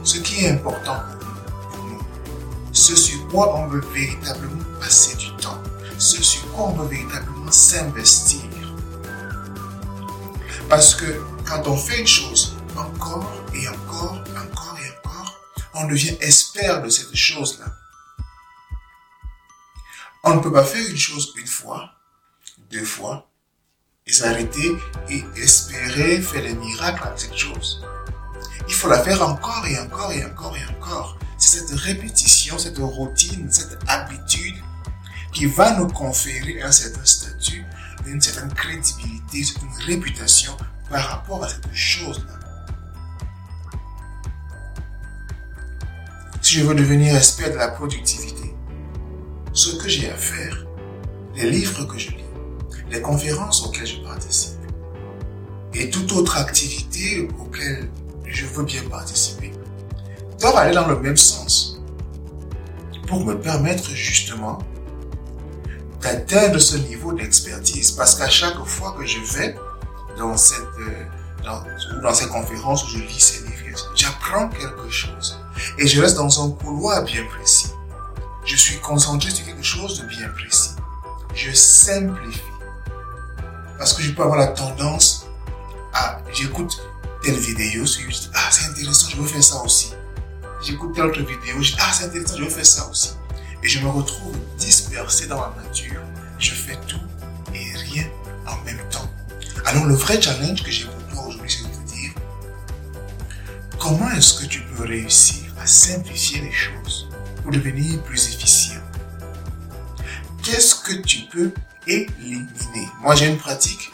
ce 0.03 0.17
qui 0.17 0.45
est 0.45 0.49
important 0.49 0.97
ce 2.77 2.95
sur 2.95 3.27
quoi 3.29 3.57
on 3.57 3.67
veut 3.67 3.83
véritablement 3.91 4.63
passer 4.79 5.15
du 5.15 5.35
temps, 5.37 5.61
ce 5.97 6.21
sur 6.21 6.47
quoi 6.51 6.65
on 6.65 6.73
veut 6.73 6.87
véritablement 6.87 7.51
s'investir. 7.51 8.43
Parce 10.69 10.93
que 10.93 11.23
quand 11.47 11.67
on 11.67 11.75
fait 11.75 12.01
une 12.01 12.07
chose 12.07 12.55
encore 12.77 13.31
et 13.55 13.67
encore, 13.67 14.23
encore 14.29 14.77
et 14.79 14.91
encore, 14.91 15.39
on 15.73 15.87
devient 15.87 16.15
expert 16.21 16.83
de 16.83 16.89
cette 16.89 17.15
chose-là. 17.15 17.65
On 20.23 20.35
ne 20.35 20.39
peut 20.39 20.53
pas 20.53 20.63
faire 20.63 20.87
une 20.87 20.97
chose 20.97 21.33
une 21.35 21.47
fois, 21.47 21.89
deux 22.69 22.85
fois, 22.85 23.27
et 24.05 24.13
s'arrêter 24.13 24.77
et 25.09 25.23
espérer 25.35 26.21
faire 26.21 26.43
des 26.43 26.53
miracles 26.53 27.07
avec 27.07 27.19
cette 27.19 27.37
chose. 27.37 27.83
Il 28.67 28.73
faut 28.75 28.87
la 28.87 29.01
faire 29.01 29.27
encore 29.27 29.65
et 29.65 29.79
encore 29.79 30.11
et 30.11 30.23
encore 30.23 30.55
et 30.55 30.65
encore. 30.75 31.17
C'est 31.37 31.59
cette 31.59 31.79
répétition, 31.79 32.57
cette 32.57 32.79
routine, 32.79 33.47
cette 33.51 33.77
habitude 33.87 34.55
qui 35.31 35.45
va 35.45 35.77
nous 35.77 35.87
conférer 35.87 36.61
un 36.61 36.71
certain 36.71 37.05
statut, 37.05 37.63
une 38.05 38.21
certaine 38.21 38.51
crédibilité, 38.53 39.43
une 39.61 39.85
réputation 39.85 40.55
par 40.89 41.03
rapport 41.07 41.43
à 41.43 41.49
cette 41.49 41.73
chose-là. 41.73 42.33
Si 46.41 46.55
je 46.55 46.63
veux 46.63 46.75
devenir 46.75 47.15
expert 47.15 47.51
de 47.51 47.57
la 47.57 47.67
productivité, 47.67 48.55
ce 49.53 49.75
que 49.75 49.89
j'ai 49.89 50.09
à 50.09 50.15
faire, 50.15 50.65
les 51.35 51.51
livres 51.51 51.85
que 51.85 51.97
je 51.97 52.11
lis, 52.11 52.23
les 52.89 53.01
conférences 53.01 53.65
auxquelles 53.65 53.85
je 53.87 53.97
participe 53.97 54.57
et 55.73 55.89
toute 55.89 56.11
autre 56.13 56.37
activité 56.37 57.27
auquel 57.39 57.89
je 58.25 58.45
veux 58.45 58.63
bien 58.63 58.81
participer 58.89 59.51
doivent 60.39 60.57
aller 60.57 60.73
dans 60.73 60.87
le 60.87 60.99
même 60.99 61.17
sens 61.17 61.79
pour 63.07 63.25
me 63.25 63.39
permettre 63.39 63.89
justement 63.91 64.59
d'atteindre 66.01 66.59
ce 66.59 66.77
niveau 66.77 67.13
d'expertise 67.13 67.91
parce 67.91 68.15
qu'à 68.15 68.29
chaque 68.29 68.63
fois 68.65 68.95
que 68.97 69.05
je 69.05 69.19
vais 69.19 69.55
dans 70.17 70.37
cette 70.37 70.59
euh, 70.79 71.05
dans, 71.43 71.63
dans 72.01 72.11
où 72.11 72.87
je 72.89 72.97
lis 72.97 73.19
ces 73.19 73.43
livres, 73.45 73.91
j'apprends 73.95 74.49
quelque 74.49 74.89
chose 74.89 75.39
et 75.77 75.87
je 75.87 76.01
reste 76.01 76.17
dans 76.17 76.45
un 76.45 76.51
couloir 76.51 77.03
bien 77.03 77.25
précis. 77.25 77.71
Je 78.45 78.55
suis 78.55 78.79
concentré 78.79 79.29
sur 79.31 79.45
quelque 79.45 79.63
chose 79.63 80.01
de 80.01 80.07
bien 80.07 80.27
précis. 80.29 80.71
Je 81.33 81.51
simplifie 81.51 82.41
parce 83.77 83.93
que 83.93 84.01
je 84.01 84.11
peux 84.11 84.23
avoir 84.23 84.39
la 84.39 84.47
tendance 84.47 85.27
à, 85.93 86.19
j'écoute 86.33 86.81
telle 87.21 87.37
vidéo 87.37 87.85
sur 87.85 88.01
YouTube, 88.01 88.31
ah 88.35 88.49
c'est 88.51 88.69
intéressant, 88.69 89.09
je 89.09 89.17
veux 89.17 89.27
faire 89.27 89.43
ça 89.43 89.61
aussi. 89.63 89.93
J'écoute 90.67 90.95
telle 90.95 91.05
autre 91.05 91.21
vidéo, 91.21 91.61
je 91.61 91.75
ah 91.79 91.93
c'est 91.93 92.07
intéressant, 92.07 92.35
je 92.39 92.43
veux 92.43 92.49
faire 92.49 92.65
ça 92.65 92.89
aussi. 92.89 93.11
Et 93.63 93.69
je 93.69 93.79
me 93.79 93.87
retrouve 93.87 94.37
dispersé 94.57 95.25
dans 95.25 95.39
la 95.39 95.63
nature. 95.63 96.01
Je 96.39 96.51
fais 96.51 96.75
tout 96.85 96.99
et 97.55 97.71
rien 97.73 98.03
en 98.45 98.57
même 98.65 98.81
temps. 98.89 99.09
Alors 99.63 99.85
le 99.85 99.95
vrai 99.95 100.21
challenge 100.21 100.61
que 100.63 100.69
j'ai 100.69 100.83
pour 100.83 101.07
toi 101.13 101.27
aujourd'hui, 101.27 101.49
c'est 101.49 101.63
de 101.63 101.73
te 101.73 101.89
dire, 101.89 102.11
comment 103.79 104.11
est-ce 104.11 104.41
que 104.41 104.45
tu 104.45 104.59
peux 104.59 104.83
réussir 104.83 105.53
à 105.57 105.65
simplifier 105.65 106.41
les 106.41 106.51
choses 106.51 107.07
pour 107.43 107.51
devenir 107.53 108.03
plus 108.03 108.27
efficient? 108.27 108.81
Qu'est-ce 110.43 110.75
que 110.75 110.95
tu 111.01 111.21
peux 111.31 111.53
éliminer? 111.87 112.89
Moi, 112.99 113.15
j'ai 113.15 113.27
une 113.27 113.37
pratique, 113.37 113.93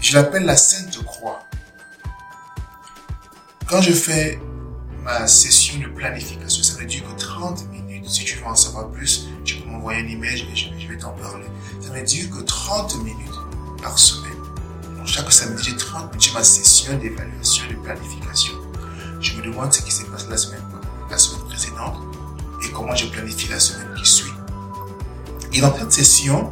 je 0.00 0.12
l'appelle 0.14 0.44
la 0.44 0.56
Sainte 0.56 1.04
Croix. 1.04 1.46
Quand 3.68 3.80
je 3.80 3.92
fais 3.92 4.40
ma 5.04 5.26
session 5.26 5.78
de 5.80 5.86
planification, 5.88 6.62
ça 6.62 6.80
ne 6.80 6.88
dure 6.88 7.04
que 7.14 7.20
30 7.20 7.70
minutes. 7.70 8.08
Si 8.08 8.24
tu 8.24 8.38
veux 8.38 8.46
en 8.46 8.56
savoir 8.56 8.90
plus, 8.90 9.28
tu 9.44 9.56
peux 9.56 9.68
m'envoyer 9.68 10.00
un 10.00 10.08
email, 10.08 10.38
je, 10.38 10.66
je 10.78 10.88
vais 10.88 10.96
t'en 10.96 11.12
parler. 11.12 11.46
Ça 11.80 11.90
ne 11.90 12.04
dure 12.04 12.30
que 12.30 12.42
30 12.42 13.04
minutes 13.04 13.38
par 13.82 13.98
semaine. 13.98 14.32
Chaque 15.04 15.30
samedi, 15.30 15.62
j'ai 15.62 15.76
30 15.76 16.10
minutes, 16.12 16.32
ma 16.32 16.42
session 16.42 16.96
d'évaluation, 16.98 17.64
de 17.68 17.74
planification. 17.74 18.54
Je 19.20 19.34
me 19.36 19.42
demande 19.42 19.72
ce 19.72 19.82
qui 19.82 19.92
s'est 19.92 20.04
passé 20.04 20.26
la 20.30 20.38
semaine, 20.38 20.64
la 21.10 21.18
semaine 21.18 21.44
précédente 21.48 21.96
et 22.64 22.70
comment 22.70 22.94
je 22.94 23.06
planifie 23.06 23.48
la 23.48 23.60
semaine 23.60 23.94
qui 23.96 24.08
suit. 24.08 24.32
Et 25.52 25.60
dans 25.60 25.76
cette 25.76 25.92
session, 25.92 26.50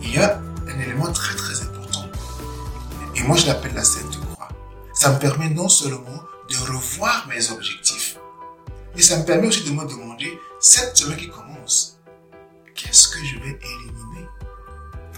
il 0.00 0.14
y 0.14 0.18
a 0.18 0.40
un 0.68 0.80
élément 0.80 1.12
très 1.12 1.34
très 1.36 1.62
important. 1.62 2.06
Et 3.14 3.22
moi 3.22 3.36
je 3.36 3.46
l'appelle 3.46 3.74
la 3.74 3.84
Sainte 3.84 4.18
Croix. 4.32 4.48
Ça 4.94 5.12
me 5.12 5.18
permet 5.18 5.50
non 5.50 5.68
seulement 5.68 6.22
de 6.50 6.56
revoir 6.56 7.26
mes 7.28 7.50
objectifs, 7.50 8.18
mais 8.94 9.02
ça 9.02 9.16
me 9.18 9.24
permet 9.24 9.46
aussi 9.46 9.62
de 9.62 9.70
me 9.70 9.86
demander, 9.86 10.38
cette 10.60 10.96
semaine 10.96 11.16
qui 11.16 11.28
commence, 11.28 11.98
qu'est-ce 12.74 13.08
que 13.08 13.24
je 13.24 13.38
vais 13.38 13.58
éliminer? 13.62 14.26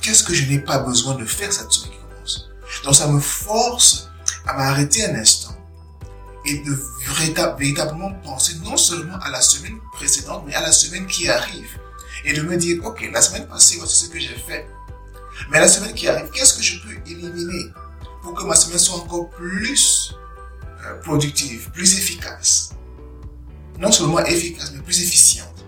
Qu'est-ce 0.01 0.25
que 0.25 0.35
je 0.35 0.45
n'ai 0.51 0.59
pas 0.59 0.79
besoin 0.79 1.15
de 1.15 1.25
faire 1.25 1.53
cette 1.53 1.73
semaine 1.73 1.93
qui 1.93 1.99
commence? 1.99 2.51
Donc 2.85 2.95
ça 2.95 3.09
me 3.09 3.19
force 3.19 4.09
à 4.47 4.53
m'arrêter 4.55 5.05
un 5.07 5.15
instant 5.15 5.57
et 6.45 6.59
de 6.59 6.79
véritablement 7.07 8.13
penser 8.25 8.55
non 8.65 8.77
seulement 8.77 9.17
à 9.23 9.31
la 9.31 9.41
semaine 9.41 9.79
précédente, 9.93 10.45
mais 10.47 10.55
à 10.55 10.61
la 10.61 10.73
semaine 10.73 11.07
qui 11.07 11.29
arrive 11.29 11.79
et 12.25 12.33
de 12.35 12.43
me 12.43 12.57
dire, 12.57 12.85
ok, 12.85 13.09
la 13.13 13.23
semaine 13.23 13.49
passée, 13.49 13.77
voici 13.79 14.05
ce 14.05 14.11
que 14.11 14.19
j'ai 14.19 14.37
fait. 14.37 14.69
Mais 15.51 15.61
la 15.61 15.69
semaine 15.69 15.95
qui 15.95 16.09
arrive, 16.09 16.31
qu'est-ce 16.31 16.55
que 16.55 16.63
je 16.63 16.81
peux 16.83 17.11
éliminer 17.11 17.73
pour 18.23 18.35
que 18.35 18.45
ma 18.45 18.55
semaine 18.55 18.79
soit 18.79 18.97
encore 18.97 19.31
plus 19.31 20.15
productive, 21.03 21.71
plus 21.73 21.99
efficace. 21.99 22.71
Non 23.79 23.91
seulement 23.91 24.21
efficace, 24.21 24.73
mais 24.75 24.83
plus 24.83 25.03
efficiente. 25.03 25.65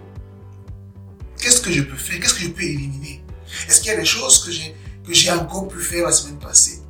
Qu'est-ce 1.39 1.61
que 1.61 1.73
je 1.73 1.83
peux 1.83 1.97
faire? 1.97 2.21
Qu'est-ce 2.21 2.35
que 2.35 2.43
je 2.43 2.49
peux 2.49 2.63
éliminer? 2.63 3.25
Est-ce 3.69 3.81
qu'il 3.81 3.91
y 3.91 3.95
a 3.95 3.99
des 3.99 4.05
choses 4.05 4.45
que 4.45 4.51
j'ai 4.51 4.75
que 5.07 5.13
j'ai 5.13 5.31
encore 5.31 5.69
pu 5.69 5.81
faire 5.81 6.07
la 6.07 6.13
semaine 6.13 6.39
passée 6.39 6.81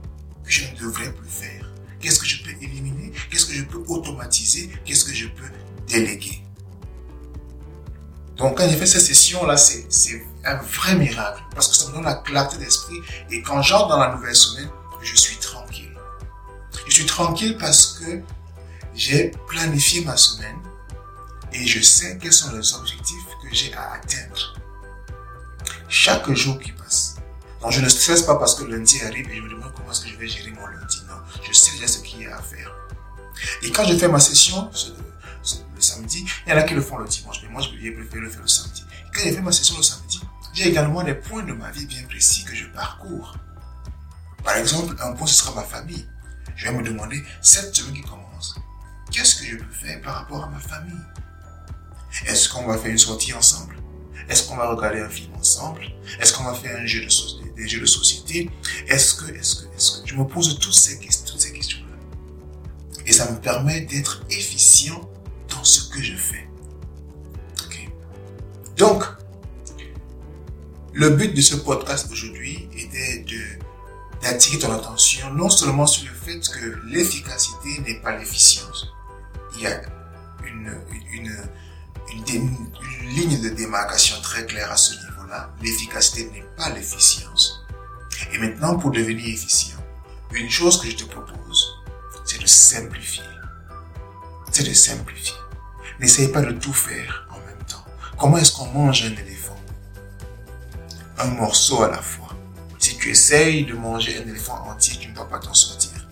que 0.45 0.51
je 0.51 0.65
ne 0.71 0.79
devrais 0.79 1.13
plus 1.13 1.29
faire? 1.29 1.71
Qu'est-ce 2.01 2.21
que 2.21 2.27
je 2.27 2.43
peux 2.45 2.51
éliminer? 2.63 3.13
Qu'est-ce 3.31 3.47
que 3.47 3.55
je 3.55 3.65
peux 3.65 3.83
automatiser? 3.89 4.71
Qu'est-ce 4.85 5.05
que 5.05 5.15
je 5.15 5.27
peux 5.27 5.51
déléguer? 5.89 6.41
Donc 8.37 8.59
quand 8.59 8.69
j'ai 8.69 8.77
fait 8.77 8.87
cette 8.87 9.03
session-là, 9.03 9.57
c'est 9.57 9.87
un 10.45 10.57
vrai 10.57 10.97
miracle 10.97 11.43
parce 11.55 11.69
que 11.69 11.77
ça 11.77 11.89
me 11.89 11.95
donne 11.95 12.05
la 12.05 12.15
clarté 12.15 12.59
d'esprit 12.59 12.99
et 13.31 13.43
quand 13.43 13.63
j'entre 13.63 13.89
dans 13.89 13.99
la 13.99 14.15
nouvelle 14.15 14.37
semaine, 14.37 14.69
je 15.03 15.17
suis 15.17 15.37
tranquille. 15.37 15.94
Je 16.87 16.93
suis 16.93 17.07
tranquille 17.07 17.57
parce 17.59 17.99
que 17.99 18.21
j'ai 18.95 19.33
planifié 19.49 20.05
ma 20.05 20.17
semaine 20.17 20.59
et 21.53 21.67
je 21.67 21.81
sais 21.81 22.19
quels 22.21 22.33
sont 22.33 22.53
les 22.53 22.75
objectifs 22.75 23.25
que 23.43 23.55
j'ai 23.55 23.73
à 23.75 23.93
atteindre. 23.95 24.55
Chaque 25.89 26.31
jour 26.33 26.59
qui 26.59 26.73
passe. 26.73 27.17
Donc 27.61 27.73
je 27.73 27.81
ne 27.81 27.89
stresse 27.89 28.23
pas 28.23 28.37
parce 28.37 28.55
que 28.55 28.65
lundi 28.65 29.01
arrive 29.03 29.29
et 29.31 29.37
je 29.37 29.41
me 29.41 29.49
demande 29.49 29.73
comment 29.75 29.91
est-ce 29.91 30.03
que 30.03 30.09
je 30.09 30.17
vais 30.17 30.29
gérer 30.29 30.51
mon 30.51 30.67
lundi. 30.67 31.03
Non, 31.09 31.17
je 31.43 31.53
sais 31.53 31.73
déjà 31.73 31.89
ce 31.89 31.99
qu'il 31.99 32.23
y 32.23 32.27
a 32.27 32.37
à 32.37 32.43
faire. 32.43 32.71
Et 33.63 33.71
quand 33.71 33.85
je 33.85 33.97
fais 33.97 34.09
ma 34.09 34.21
session, 34.21 34.71
le 35.75 35.81
samedi. 35.81 36.25
Il 36.47 36.51
y 36.51 36.53
en 36.53 36.59
a 36.59 36.63
qui 36.63 36.75
le 36.75 36.81
font 36.81 36.99
le 36.99 37.07
dimanche, 37.07 37.41
mais 37.43 37.49
moi, 37.49 37.63
je 37.63 37.69
préfère 37.69 38.21
le 38.21 38.31
faire 38.31 38.43
le 38.43 38.49
samedi. 38.49 38.85
quand 39.13 39.21
j'ai 39.23 39.33
fait 39.33 39.41
ma 39.41 39.53
session 39.53 39.77
le 39.77 39.83
samedi, 39.83 40.21
j'ai 40.53 40.69
également 40.69 41.03
des 41.03 41.15
points 41.15 41.43
de 41.43 41.53
ma 41.53 41.71
vie 41.71 41.87
bien 41.87 42.03
précis 42.05 42.45
que 42.45 42.55
je 42.55 42.67
parcours. 42.67 43.35
Par 44.43 44.57
exemple, 44.57 44.95
un 45.01 45.13
point, 45.13 45.27
ce 45.27 45.35
sera 45.35 45.55
ma 45.55 45.63
famille. 45.63 46.07
Je 46.57 46.69
vais 46.69 46.73
me 46.73 46.83
demander, 46.83 47.23
cette 47.43 47.75
semaine 47.75 47.95
qui 47.95 48.03
commence, 48.03 48.55
qu'est-ce 49.11 49.37
que 49.37 49.47
je 49.47 49.57
peux 49.57 49.73
faire 49.73 50.01
par 50.03 50.15
rapport 50.17 50.45
à 50.45 50.49
ma 50.49 50.59
famille? 50.59 50.95
Est-ce 52.27 52.49
qu'on 52.49 52.67
va 52.67 52.79
faire 52.79 52.91
une 52.91 52.99
sortie 52.99 53.33
ensemble? 53.33 53.77
Est-ce 54.29 54.45
qu'on 54.45 54.57
va 54.57 54.69
regarder 54.69 55.01
un 55.01 55.09
film 55.09 55.35
ensemble? 55.35 55.83
Est-ce 56.21 56.33
qu'on 56.33 56.45
va 56.45 56.55
faire 56.55 56.79
un 56.79 56.87
jeu 56.87 57.05
de 57.05 57.55
des 57.57 57.69
jeux 57.69 57.81
de 57.81 57.87
société? 57.87 58.51
Est-ce 58.89 59.15
que, 59.15 59.31
est-ce 59.33 59.57
que, 59.57 59.75
est-ce 59.75 60.01
que... 60.01 60.09
Je 60.09 60.15
me 60.15 60.25
pose 60.25 60.59
toutes 60.59 60.73
ces, 60.73 60.99
questions-là. 60.99 61.97
Et 63.07 63.13
ça 63.13 63.31
me 63.31 63.39
permet 63.39 63.83
d'être 63.83 64.25
efficient 64.31 65.01
dans 65.49 65.65
ce 65.65 65.91
que 65.91 66.03
je 66.03 66.17
fais. 66.17 66.49
Ok. 67.67 67.89
Donc, 68.77 69.05
le 70.93 71.11
but 71.11 71.35
de 71.35 71.41
ce 71.41 71.57
podcast 71.57 72.09
aujourd'hui 72.11 72.69
était 72.77 73.25
d'attirer 74.23 74.59
ton 74.59 74.73
attention 74.73 75.35
non 75.35 75.51
seulement 75.51 75.87
sur 75.87 76.07
le 76.07 76.14
fait 76.25 76.41
que 76.41 76.79
l'efficacité 76.87 77.81
n'est 77.87 78.01
pas 78.01 78.17
l'efficience. 78.17 78.87
Il 79.55 79.63
y 79.63 79.67
a 79.67 79.81
une, 80.45 80.75
une, 81.13 81.37
une, 82.31 82.67
ligne 83.15 83.41
de 83.41 83.51
démarcation 83.51 84.21
très 84.23 84.47
claire 84.47 84.71
à 84.73 84.77
ce 84.77 84.95
niveau-là. 84.95 85.51
L'efficacité 85.63 86.31
n'est 86.31 86.47
pas 86.57 86.71
l'efficience. 86.71 87.65
Et 88.33 88.39
maintenant, 88.39 88.77
pour 88.77 88.91
devenir 88.91 89.27
efficient, 89.27 89.77
une 90.33 90.51
chose 90.51 90.81
que 90.81 90.89
je 90.89 90.97
te 90.97 91.05
propose, 91.05 91.75
c'est 92.25 92.41
de 92.41 92.47
simplifier. 92.47 93.23
C'est 94.51 94.67
de 94.67 94.73
simplifier. 94.73 95.37
N'essaye 96.01 96.29
pas 96.29 96.43
de 96.43 96.53
tout 96.53 96.73
faire 96.73 97.29
en 97.31 97.39
même 97.47 97.65
temps. 97.67 97.85
Comment 98.19 98.39
est-ce 98.39 98.53
qu'on 98.53 98.67
mange 98.67 99.05
un 99.05 99.17
éléphant? 99.17 99.57
Un 101.19 101.27
morceau 101.27 101.83
à 101.83 101.91
la 101.91 102.03
fois 102.03 102.25
si 102.85 102.99
tu 102.99 103.09
essayes 103.09 103.65
de 103.65 103.73
manger 103.73 104.19
un 104.19 104.29
éléphant 104.29 104.69
entier, 104.69 104.99
tu 105.01 105.09
ne 105.09 105.17
vas 105.17 105.25
pas 105.25 105.39
t'en 105.39 105.55
sortir. 105.55 106.04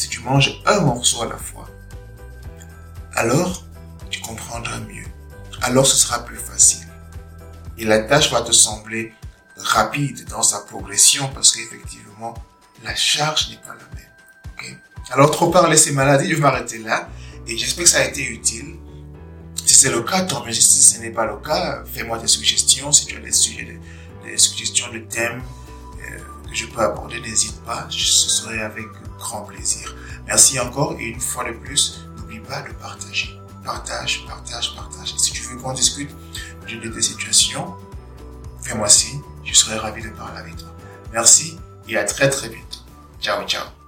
Si 0.00 0.08
tu 0.08 0.20
manges 0.20 0.62
un 0.64 0.80
morceau 0.80 1.20
à 1.20 1.26
la 1.26 1.36
fois, 1.36 1.68
alors 3.12 3.66
tu 4.08 4.22
comprendras 4.22 4.80
mieux. 4.80 5.04
Alors 5.60 5.86
ce 5.86 5.94
sera 5.94 6.24
plus 6.24 6.38
facile. 6.38 6.88
Et 7.76 7.84
la 7.84 7.98
tâche 7.98 8.32
va 8.32 8.40
te 8.40 8.50
sembler 8.50 9.12
rapide 9.58 10.26
dans 10.30 10.42
sa 10.42 10.60
progression 10.60 11.28
parce 11.34 11.54
qu'effectivement, 11.54 12.32
la 12.82 12.96
charge 12.96 13.50
n'est 13.50 13.58
pas 13.58 13.74
la 13.74 13.94
même. 13.94 14.78
Alors 15.10 15.30
trop 15.32 15.50
parler, 15.50 15.76
c'est 15.76 15.92
maladie, 15.92 16.30
je 16.30 16.36
vais 16.36 16.40
m'arrêter 16.40 16.78
là. 16.78 17.06
Et 17.46 17.58
j'espère 17.58 17.84
que 17.84 17.90
ça 17.90 17.98
a 17.98 18.04
été 18.04 18.24
utile. 18.24 18.76
Si 19.66 19.74
c'est 19.74 19.90
le 19.90 20.00
cas, 20.00 20.22
tant 20.22 20.46
mieux. 20.46 20.54
Si 20.54 20.80
ce 20.80 20.98
n'est 20.98 21.10
pas 21.10 21.26
le 21.26 21.36
cas, 21.46 21.84
fais-moi 21.84 22.18
des 22.18 22.26
suggestions. 22.26 22.90
Si 22.90 23.04
tu 23.04 23.18
as 23.18 23.20
des 23.20 23.32
sujets, 23.32 23.78
des 24.24 24.38
suggestions 24.38 24.90
de 24.90 25.00
thèmes, 25.00 25.42
que 26.48 26.56
je 26.56 26.64
peux 26.64 26.80
aborder, 26.80 27.20
n'hésite 27.20 27.60
pas, 27.64 27.86
ce 27.90 28.30
serait 28.30 28.62
avec 28.62 28.86
grand 29.20 29.42
plaisir. 29.42 29.94
Merci 30.26 30.58
encore 30.58 30.96
et 30.98 31.04
une 31.04 31.20
fois 31.20 31.44
de 31.44 31.52
plus, 31.52 32.00
n'oublie 32.16 32.40
pas 32.40 32.62
de 32.62 32.72
partager. 32.72 33.38
Partage, 33.64 34.24
partage, 34.26 34.74
partage. 34.74 35.14
Et 35.14 35.18
si 35.18 35.32
tu 35.32 35.42
veux 35.42 35.56
qu'on 35.56 35.72
discute 35.72 36.10
de 36.66 36.88
tes 36.88 37.02
situations, 37.02 37.74
fais-moi 38.62 38.88
signe, 38.88 39.20
je 39.44 39.54
serai 39.54 39.76
ravi 39.76 40.02
de 40.02 40.08
parler 40.10 40.38
avec 40.38 40.56
toi. 40.56 40.68
Merci 41.12 41.58
et 41.88 41.96
à 41.96 42.04
très 42.04 42.30
très 42.30 42.48
vite. 42.48 42.84
Ciao, 43.20 43.44
ciao. 43.46 43.79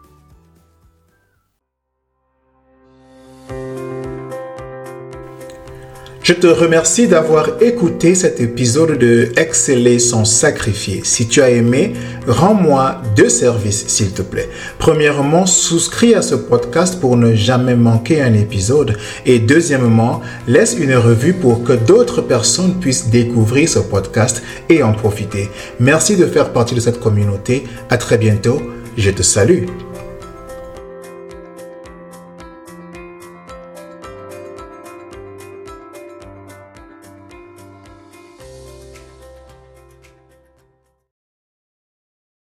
Je 6.23 6.35
te 6.35 6.47
remercie 6.47 7.09
d'avoir 7.09 7.61
écouté 7.61 8.15
cet 8.15 8.41
épisode 8.41 8.97
de 8.97 9.33
Exceller 9.37 9.99
sans 9.99 10.25
sacrifier. 10.25 11.01
Si 11.03 11.27
tu 11.27 11.43
as 11.43 11.51
aimé, 11.51 11.95
rends-moi 12.29 13.03
deux 13.17 13.29
services, 13.29 13.89
s'il 13.89 14.13
te 14.13 14.23
plaît. 14.23 14.49
Premièrement, 14.79 15.47
souscris 15.47 16.15
à 16.15 16.23
ce 16.23 16.37
podcast 16.37 17.01
pour 17.01 17.17
ne 17.17 17.35
jamais 17.35 17.75
manquer 17.75 18.23
un 18.23 18.35
épisode. 18.35 18.97
Et 19.27 19.41
deuxièmement, 19.41 20.21
laisse 20.47 20.77
une 20.79 20.95
revue 20.95 21.35
pour 21.35 21.65
que 21.65 21.73
d'autres 21.73 22.21
personnes 22.21 22.79
puissent 22.79 23.09
découvrir 23.09 23.69
ce 23.69 23.81
podcast 23.81 24.45
et 24.69 24.85
en 24.85 24.93
profiter. 24.93 25.51
Merci 25.81 26.15
de 26.17 26.27
faire 26.27 26.53
partie 26.53 26.77
de 26.77 26.81
cette 26.81 27.01
communauté. 27.01 27.65
À 27.91 27.97
très 27.97 28.17
bientôt. 28.17 28.63
Je 28.97 29.11
te 29.11 29.23
salue. 29.23 29.65